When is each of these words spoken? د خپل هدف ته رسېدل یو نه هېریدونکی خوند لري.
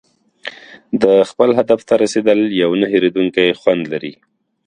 د 1.01 1.05
خپل 1.29 1.49
هدف 1.59 1.79
ته 1.87 1.93
رسېدل 2.03 2.39
یو 2.63 2.71
نه 2.81 2.87
هېریدونکی 2.93 3.47
خوند 3.59 3.83
لري. 3.93 4.13